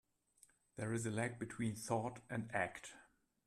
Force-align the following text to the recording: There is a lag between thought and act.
There 0.77 0.93
is 0.95 1.05
a 1.05 1.11
lag 1.11 1.37
between 1.37 1.75
thought 1.75 2.21
and 2.27 2.49
act. 2.55 2.95